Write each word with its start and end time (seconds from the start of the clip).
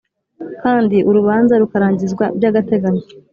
Kandi 0.61 0.97
urubanza 1.09 1.53
rukarangizwa 1.61 2.25
by 2.37 2.43
agateganyo 2.49 3.05